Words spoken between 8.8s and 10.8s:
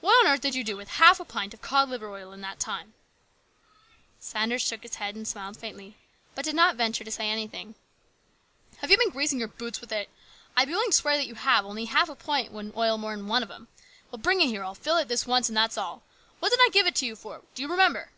Have you been greasing your boots with it? I'd be